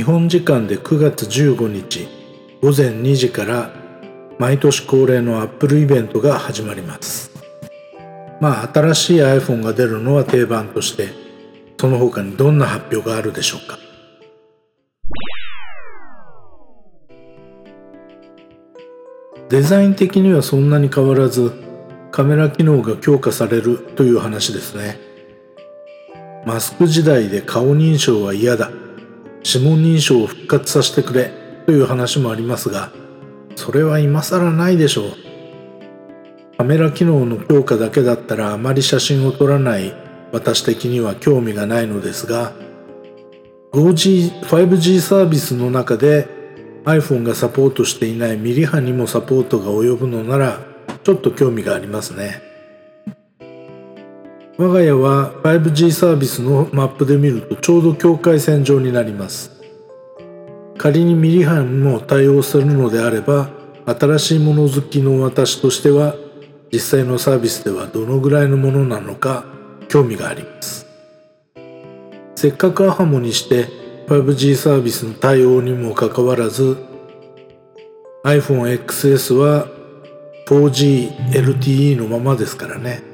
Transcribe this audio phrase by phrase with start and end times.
[0.00, 2.08] 日本時間で9月15日
[2.62, 3.70] 午前2時から
[4.38, 7.30] 毎年恒例のアップルイベントが始まります。
[8.40, 11.10] まあ新しい iPhone が出るのは定番として
[11.78, 13.78] その他にどんな発表があるでしょうか。
[19.50, 21.52] デザイン的にはそんなに変わらず
[22.10, 24.98] カメラ機能が強化されるという話ですね。
[26.46, 28.70] マスク時代で顔認証は嫌だ。
[29.44, 31.30] 指紋認証を復活させてくれ
[31.66, 32.90] という話もありますが
[33.56, 35.30] それは今更ないでしょう。
[36.56, 39.94] カメラ機能の強化だけだったらあまり写真を撮らない
[40.30, 42.52] 私的には興味がないのですが
[43.72, 46.28] 5G, 5G サービスの中で
[46.84, 50.60] iPhone がサポートしていないミリ波にもサポートが及ぶのなら
[51.02, 52.49] ちょっと興味がありますね。
[54.60, 59.52] 我が家は 5G サービスのマップで見るとちょうど境界線上になります。
[60.76, 63.48] 仮にミリ波にも対応するのであれば
[63.86, 66.14] 新しいもの好きの私としては
[66.70, 69.46] 実際のサービスではどのぐらいのものなのか
[69.88, 70.86] 興味があります。
[72.34, 73.66] せっかくアハモにして
[74.08, 76.76] 5G サービスの対応にもかかわらず
[78.24, 79.68] iPhone XS は
[80.46, 83.08] 4G LTE のままですからね。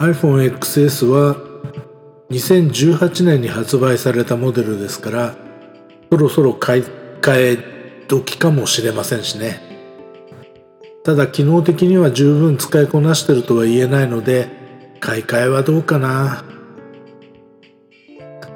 [0.00, 1.36] iPhone XS は
[2.30, 5.34] 2018年に発売されたモデルですから
[6.10, 6.82] そろそろ買い
[7.20, 9.60] 替え時かもしれませんしね。
[11.04, 14.48] ただ機能的には十分使いこなしてるとは言えないので
[15.00, 16.44] 買い替えはどうかな。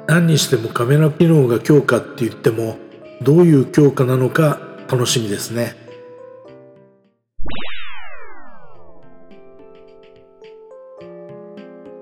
[0.07, 2.77] 何にしてもカメラ機能が強化って言っても
[3.21, 4.59] どういう強化なのか
[4.89, 5.84] 楽しみですね。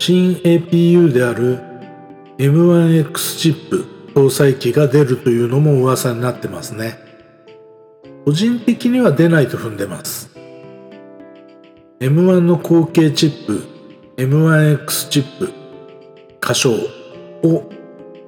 [0.06, 1.62] 新 APU である
[2.38, 7.00] M1X チップ搭載機が出るというのも噂になってますね。
[8.26, 10.30] 個人的には出ないと踏んでます。
[12.02, 13.64] M1 の後継チップ
[14.18, 15.54] M1X チップ
[16.42, 17.70] 歌唱を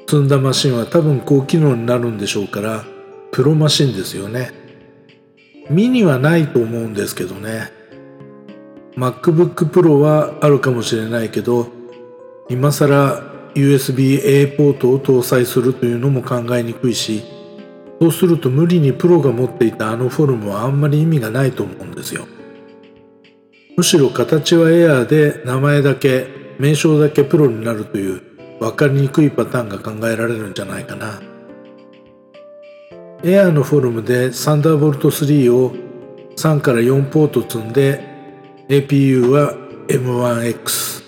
[0.07, 2.85] 積んだマシンは多分高機能になるんでしょうから
[3.33, 4.53] プロマシンですよね。
[5.69, 7.69] ミニはないと思うんですけどね。
[8.97, 11.67] MacBook Pro はあるかもしれないけど
[12.49, 13.21] 今更
[13.55, 17.23] USB-A ポートを搭載するというのも考えにくいし
[17.99, 22.27] そうすると無理にプロが持っていたあのフォルムはあんまり意味がないと思うんですよ。
[23.77, 26.27] むしろ形はエアーで名前だけ
[26.59, 28.21] 名称だけプロになるという
[28.59, 31.21] 分かりにくいパターンが考えられるんじゃないかな。
[33.23, 35.73] エアーのフォルムでサンダーボルト3を
[36.35, 38.14] 3から4ポート積んで
[38.67, 39.53] APU は
[39.89, 41.03] M1X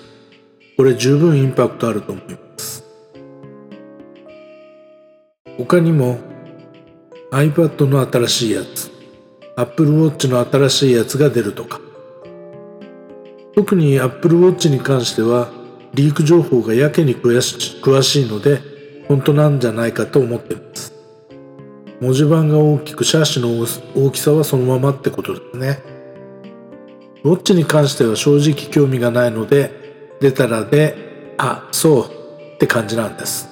[0.78, 2.84] これ十分インパクトあると思います。
[5.57, 6.19] 他にも
[7.31, 8.91] iPad の新しいやつ
[9.56, 11.81] Apple Watch の新しいやつが出るとか。
[13.56, 15.50] 特に Apple Watch に関しては
[15.95, 17.41] リーク情報がやけに詳
[18.03, 18.62] しいので
[19.07, 20.94] 本当なんじゃないかと思っています。
[22.01, 23.50] 文字盤が大きくシャーシの
[23.95, 25.96] 大きさはそのままってことですね。
[27.23, 32.05] ウォッチに関しては正直興味がないので出たらであそう
[32.55, 33.50] って感じなんです。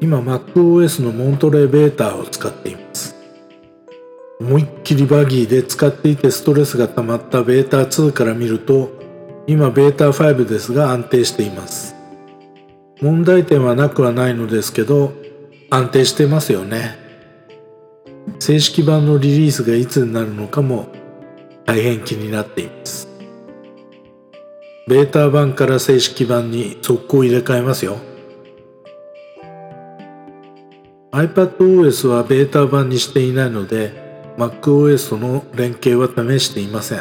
[0.00, 3.14] 今 MacOS のモントレーベータを使っています。
[4.40, 8.90] 思いっきりバギーで使っていてストレスが溜まったベータ2から見ると
[9.46, 11.94] 今ベータ5ですが安定しています。
[13.00, 15.12] 問題点はなくはないのですけど
[15.70, 17.01] 安定してますよね。
[18.38, 20.88] 正式版のリリースがいつになるのかも
[21.64, 23.08] 大変気になっています。
[24.88, 27.98] ベータ版から正式版に速攻入れ替えますよ。
[31.12, 33.92] iPadOS はベータ版にしていないので
[34.38, 37.00] MacOS との連携は試していません。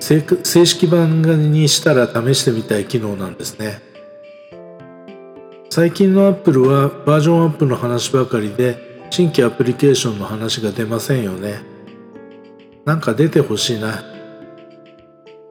[0.00, 1.22] 正式版
[1.52, 3.80] にしたら試してみたい機能なんですね。
[5.70, 11.60] 最近の Apple はバージョンアップの話ばかりで新規アプリケーションの話が出ませんよね。
[12.84, 14.02] なんか出てほしいな。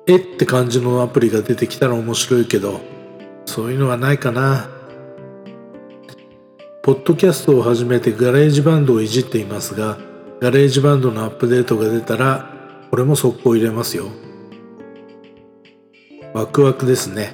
[0.08, 2.80] えって感じのアプリが出てきたら面白いけど
[3.46, 4.70] そういうのはないかな。
[6.82, 9.98] ポッドキャストを始めて GarageBand をいじっていますが
[10.40, 12.50] GarageBand のアップデートが出たら
[12.90, 14.06] これも速攻入れますよ。
[16.34, 17.34] ワクワクですね。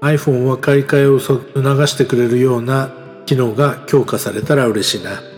[0.00, 1.42] iPhone は買い替えを促
[1.86, 2.92] してくれるような
[3.24, 5.35] 機能が強化されたら嬉しいな。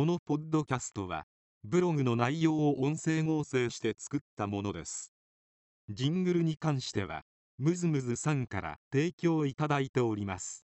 [0.00, 1.26] このポッドキャストは
[1.62, 5.12] ブログの内容を音声合成して作ったものです。
[5.90, 7.20] ジングルに関しては
[7.58, 10.64] ムズムズさんから提供いただいております。